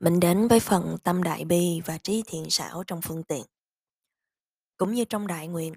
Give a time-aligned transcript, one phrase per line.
[0.00, 3.44] Mình đến với phần tâm đại bi và trí thiện xảo trong phương tiện.
[4.76, 5.74] Cũng như trong đại nguyện,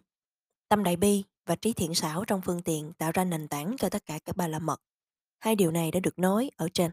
[0.70, 3.90] tâm đại bi và trí thiện xảo trong phương tiện tạo ra nền tảng cho
[3.90, 4.82] tất cả các ba la mật.
[5.40, 6.92] Hai điều này đã được nói ở trên.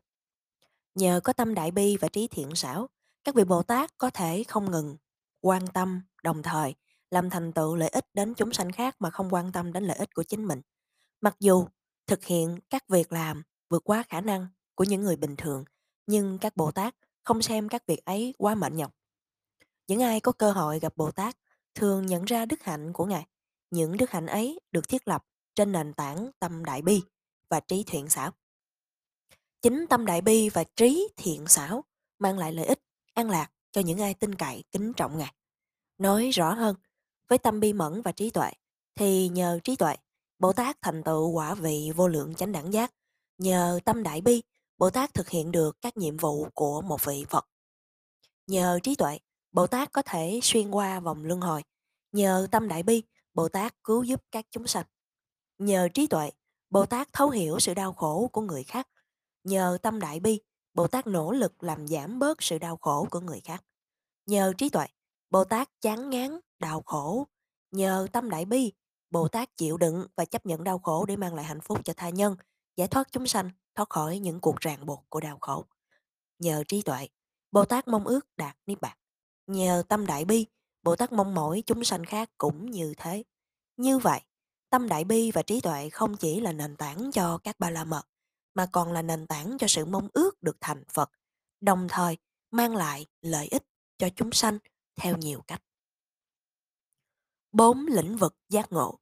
[0.95, 2.89] Nhờ có tâm đại bi và trí thiện xảo,
[3.25, 4.97] các vị Bồ Tát có thể không ngừng
[5.41, 6.75] quan tâm, đồng thời
[7.11, 9.97] làm thành tựu lợi ích đến chúng sanh khác mà không quan tâm đến lợi
[9.97, 10.61] ích của chính mình.
[11.21, 11.67] Mặc dù
[12.07, 15.65] thực hiện các việc làm vượt quá khả năng của những người bình thường,
[16.07, 16.95] nhưng các Bồ Tát
[17.27, 18.93] không xem các việc ấy quá mệt nhọc.
[19.87, 21.37] Những ai có cơ hội gặp Bồ Tát
[21.75, 23.27] thường nhận ra đức hạnh của Ngài.
[23.71, 27.03] Những đức hạnh ấy được thiết lập trên nền tảng tâm đại bi
[27.51, 28.31] và trí thiện xảo.
[29.63, 31.85] Chính tâm đại bi và trí thiện xảo
[32.19, 32.81] mang lại lợi ích,
[33.15, 35.35] an lạc cho những ai tin cậy, kính trọng Ngài.
[35.99, 36.77] Nói rõ hơn,
[37.29, 38.51] với tâm bi mẫn và trí tuệ,
[38.95, 39.97] thì nhờ trí tuệ,
[40.39, 42.93] Bồ Tát thành tựu quả vị vô lượng chánh đẳng giác.
[43.39, 44.43] Nhờ tâm đại bi,
[44.79, 47.49] Bồ Tát thực hiện được các nhiệm vụ của một vị Phật.
[48.47, 49.19] Nhờ trí tuệ,
[49.53, 51.63] Bồ Tát có thể xuyên qua vòng luân hồi.
[52.13, 53.03] Nhờ tâm đại bi,
[53.35, 54.85] Bồ Tát cứu giúp các chúng sanh.
[55.59, 56.31] Nhờ trí tuệ,
[56.71, 58.89] Bồ Tát thấu hiểu sự đau khổ của người khác.
[59.45, 60.41] Nhờ tâm đại bi,
[60.75, 63.65] Bồ Tát nỗ lực làm giảm bớt sự đau khổ của người khác.
[64.27, 64.87] Nhờ trí tuệ,
[65.31, 67.27] Bồ Tát chán ngán, đau khổ.
[67.71, 68.73] Nhờ tâm đại bi,
[69.11, 71.93] Bồ Tát chịu đựng và chấp nhận đau khổ để mang lại hạnh phúc cho
[71.97, 72.37] tha nhân,
[72.77, 75.65] giải thoát chúng sanh, thoát khỏi những cuộc ràng buộc của đau khổ.
[76.39, 77.09] Nhờ trí tuệ,
[77.53, 78.97] Bồ Tát mong ước đạt niết bàn.
[79.47, 80.47] Nhờ tâm đại bi,
[80.83, 83.25] Bồ Tát mong mỏi chúng sanh khác cũng như thế.
[83.77, 84.21] Như vậy,
[84.71, 87.85] tâm đại bi và trí tuệ không chỉ là nền tảng cho các ba la
[87.85, 88.03] mật,
[88.55, 91.11] mà còn là nền tảng cho sự mong ước được thành Phật,
[91.61, 92.17] đồng thời
[92.51, 93.65] mang lại lợi ích
[93.99, 94.59] cho chúng sanh
[94.97, 95.63] theo nhiều cách.
[97.53, 98.99] Bốn lĩnh vực giác ngộ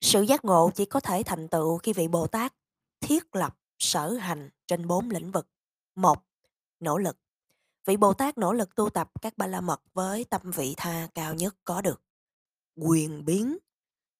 [0.00, 2.54] Sự giác ngộ chỉ có thể thành tựu khi vị Bồ Tát
[3.00, 5.48] thiết lập sở hành trên bốn lĩnh vực.
[5.94, 6.24] Một,
[6.80, 7.16] nỗ lực.
[7.84, 11.08] Vị Bồ Tát nỗ lực tu tập các ba la mật với tâm vị tha
[11.14, 12.02] cao nhất có được.
[12.76, 13.58] Quyền biến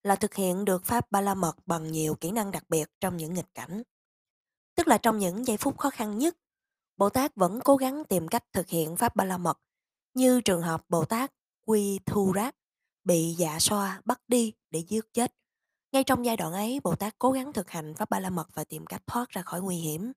[0.03, 3.17] là thực hiện được pháp ba la mật bằng nhiều kỹ năng đặc biệt trong
[3.17, 3.83] những nghịch cảnh.
[4.75, 6.37] Tức là trong những giây phút khó khăn nhất,
[6.97, 9.61] Bồ Tát vẫn cố gắng tìm cách thực hiện pháp ba la mật,
[10.15, 11.33] như trường hợp Bồ Tát
[11.67, 12.57] Quy Thu rác
[13.05, 15.35] bị dạ xoa bắt đi để giết chết.
[15.93, 18.49] Ngay trong giai đoạn ấy, Bồ Tát cố gắng thực hành pháp ba la mật
[18.55, 20.13] và tìm cách thoát ra khỏi nguy hiểm.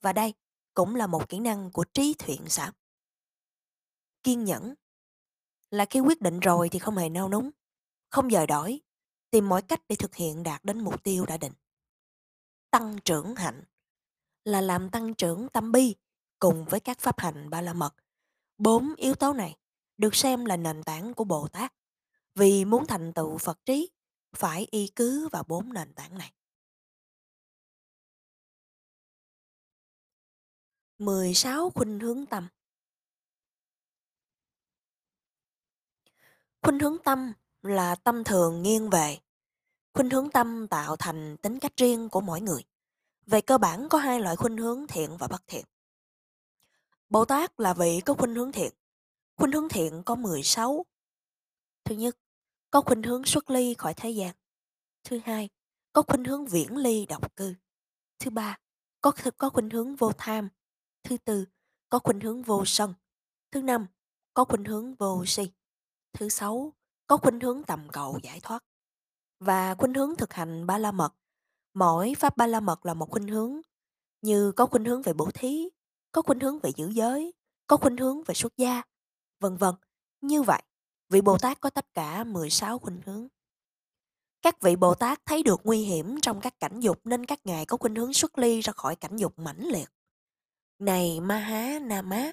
[0.00, 0.34] Và đây
[0.74, 2.72] cũng là một kỹ năng của trí thiện xã.
[4.22, 4.74] Kiên nhẫn
[5.70, 7.50] là khi quyết định rồi thì không hề nao núng,
[8.10, 8.80] không dời đổi,
[9.30, 11.52] tìm mọi cách để thực hiện đạt đến mục tiêu đã định.
[12.70, 13.64] Tăng trưởng hạnh
[14.44, 15.96] là làm tăng trưởng tâm bi
[16.38, 17.94] cùng với các pháp hành ba la mật.
[18.58, 19.56] Bốn yếu tố này
[19.96, 21.72] được xem là nền tảng của Bồ Tát.
[22.34, 23.90] Vì muốn thành tựu Phật trí,
[24.38, 26.32] phải y cứ vào bốn nền tảng này.
[30.98, 32.48] 16 khuynh hướng tâm
[36.62, 37.32] Khuynh hướng tâm
[37.62, 39.18] là tâm thường nghiêng về.
[39.94, 42.64] Khuynh hướng tâm tạo thành tính cách riêng của mỗi người.
[43.26, 45.64] Về cơ bản có hai loại khuynh hướng thiện và bất thiện.
[47.08, 48.72] Bồ Tát là vị có khuynh hướng thiện.
[49.36, 50.86] Khuynh hướng thiện có 16.
[51.84, 52.16] Thứ nhất,
[52.70, 54.34] có khuynh hướng xuất ly khỏi thế gian.
[55.04, 55.48] Thứ hai,
[55.92, 57.54] có khuynh hướng viễn ly độc cư.
[58.18, 58.58] Thứ ba,
[59.00, 60.48] có có khuynh hướng vô tham.
[61.02, 61.44] Thứ tư,
[61.88, 62.94] có khuynh hướng vô sân.
[63.50, 63.86] Thứ năm,
[64.34, 65.50] có khuynh hướng vô si.
[66.12, 66.72] Thứ sáu,
[67.06, 68.64] có khuynh hướng tầm cầu giải thoát.
[69.40, 71.14] Và khuynh hướng thực hành ba la mật.
[71.74, 73.60] Mỗi pháp ba la mật là một khuynh hướng,
[74.22, 75.68] như có khuynh hướng về bổ thí,
[76.12, 77.32] có khuynh hướng về giữ giới,
[77.66, 78.82] có khuynh hướng về xuất gia,
[79.40, 79.74] vân vân.
[80.20, 80.62] Như vậy,
[81.08, 83.28] vị Bồ Tát có tất cả 16 khuynh hướng.
[84.42, 87.66] Các vị Bồ Tát thấy được nguy hiểm trong các cảnh dục nên các ngài
[87.66, 89.90] có khuynh hướng xuất ly ra khỏi cảnh dục mãnh liệt.
[90.78, 92.32] Này Ma Há Na Má,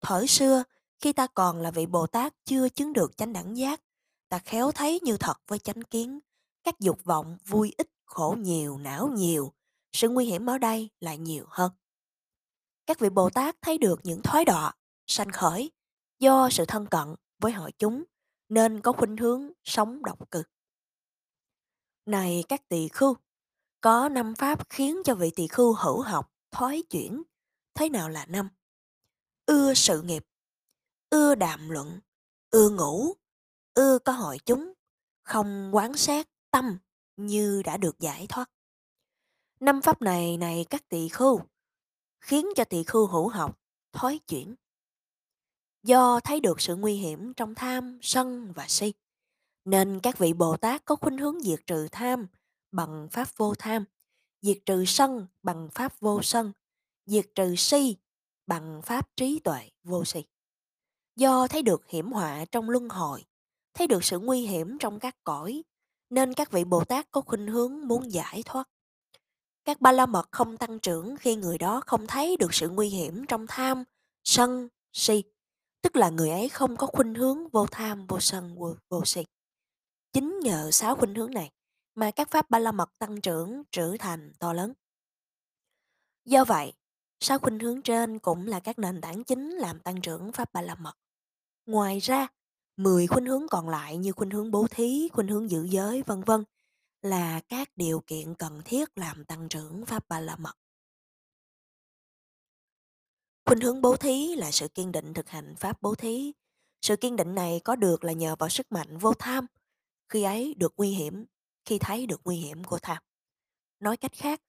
[0.00, 0.64] thở xưa
[1.00, 3.80] khi ta còn là vị Bồ Tát chưa chứng được chánh đẳng giác,
[4.28, 6.18] ta khéo thấy như thật với chánh kiến,
[6.64, 9.52] các dục vọng vui ít, khổ nhiều, não nhiều,
[9.92, 11.72] sự nguy hiểm ở đây lại nhiều hơn.
[12.86, 14.74] Các vị Bồ Tát thấy được những thoái đọa,
[15.06, 15.70] sanh khởi
[16.18, 18.04] do sự thân cận với họ chúng
[18.48, 20.50] nên có khuynh hướng sống độc cực
[22.06, 23.16] Này các tỳ khưu,
[23.80, 27.22] có năm pháp khiến cho vị tỳ khưu hữu học thoái chuyển.
[27.74, 28.48] Thế nào là năm?
[29.46, 30.26] Ưa sự nghiệp,
[31.10, 32.00] ưa đàm luận,
[32.50, 33.12] ưa ngủ,
[33.74, 34.72] ưa có hội chúng,
[35.22, 36.78] không quán sát tâm
[37.16, 38.50] như đã được giải thoát.
[39.60, 41.40] Năm pháp này này các tỳ khưu
[42.20, 43.60] khiến cho tỳ khưu hữu học
[43.92, 44.54] thoái chuyển.
[45.82, 48.92] Do thấy được sự nguy hiểm trong tham, sân và si,
[49.64, 52.26] nên các vị Bồ Tát có khuynh hướng diệt trừ tham
[52.72, 53.84] bằng pháp vô tham,
[54.42, 56.52] diệt trừ sân bằng pháp vô sân,
[57.06, 57.96] diệt trừ si
[58.46, 60.24] bằng pháp trí tuệ vô si.
[61.16, 63.24] Do thấy được hiểm họa trong luân hồi,
[63.74, 65.62] thấy được sự nguy hiểm trong các cõi,
[66.10, 68.68] nên các vị Bồ Tát có khuynh hướng muốn giải thoát.
[69.64, 72.88] Các ba la mật không tăng trưởng khi người đó không thấy được sự nguy
[72.88, 73.84] hiểm trong tham,
[74.24, 75.22] sân, si,
[75.82, 79.24] tức là người ấy không có khuynh hướng vô tham, vô sân, vô, vô si.
[80.12, 81.50] Chính nhờ sáu khuynh hướng này
[81.94, 84.72] mà các pháp ba la mật tăng trưởng trở thành to lớn.
[86.24, 86.72] Do vậy,
[87.20, 90.62] sáu khuynh hướng trên cũng là các nền tảng chính làm tăng trưởng pháp ba
[90.62, 90.94] la mật.
[91.66, 92.28] Ngoài ra,
[92.76, 96.20] 10 khuynh hướng còn lại như khuynh hướng bố thí, khuynh hướng giữ giới, vân
[96.20, 96.44] vân
[97.02, 100.54] là các điều kiện cần thiết làm tăng trưởng pháp ba la mật.
[103.48, 106.32] Khuynh hướng bố thí là sự kiên định thực hành pháp bố thí.
[106.82, 109.46] Sự kiên định này có được là nhờ vào sức mạnh vô tham,
[110.08, 111.24] khi ấy được nguy hiểm,
[111.64, 113.02] khi thấy được nguy hiểm của tham.
[113.80, 114.42] Nói cách khác,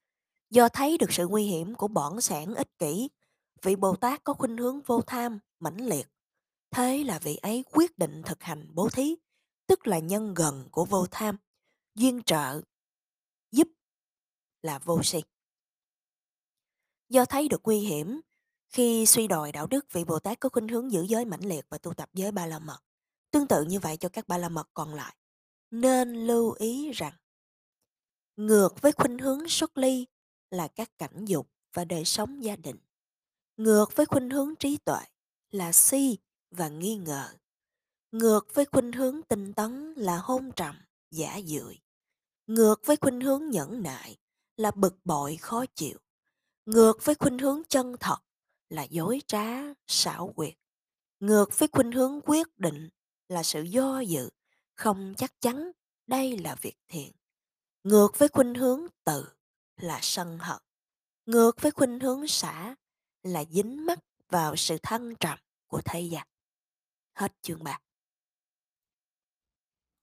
[0.50, 3.10] do thấy được sự nguy hiểm của bỏn sản ích kỷ,
[3.62, 6.08] vị Bồ Tát có khuynh hướng vô tham, mãnh liệt.
[6.72, 9.16] Thế là vị ấy quyết định thực hành bố thí,
[9.68, 11.38] tức là nhân gần của vô tham,
[11.96, 12.62] duyên trợ,
[13.52, 13.68] giúp
[14.62, 15.22] là vô si.
[17.10, 18.22] Do thấy được nguy hiểm,
[18.70, 21.66] khi suy đòi đạo đức, vị Bồ Tát có khuynh hướng giữ giới mãnh liệt
[21.70, 22.80] và tu tập giới ba la mật.
[23.32, 25.16] Tương tự như vậy cho các ba la mật còn lại.
[25.72, 27.14] Nên lưu ý rằng
[28.36, 30.06] ngược với khuynh hướng xuất ly
[30.52, 32.78] là các cảnh dục và đời sống gia đình.
[33.58, 35.02] Ngược với khuynh hướng trí tuệ
[35.52, 36.18] là si
[36.52, 37.30] và nghi ngờ.
[38.12, 40.76] Ngược với khuynh hướng tinh tấn là hôn trầm,
[41.12, 41.76] giả dưỡi.
[42.48, 44.18] Ngược với khuynh hướng nhẫn nại
[44.58, 45.98] là bực bội khó chịu.
[46.66, 48.18] Ngược với khuynh hướng chân thật
[48.70, 49.46] là dối trá,
[49.88, 50.54] xảo quyệt.
[51.20, 52.90] Ngược với khuynh hướng quyết định
[53.28, 54.30] là sự do dự,
[54.76, 55.72] không chắc chắn
[56.08, 57.12] đây là việc thiện.
[57.84, 59.26] Ngược với khuynh hướng tự
[59.78, 60.58] là sân hận.
[61.26, 62.76] Ngược với khuynh hướng xả
[63.24, 64.00] là dính mắc
[64.30, 66.28] vào sự thăng trầm của thế gian.
[67.14, 67.80] Hết chương 3.